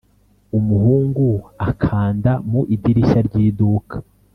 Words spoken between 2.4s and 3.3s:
mu idirishya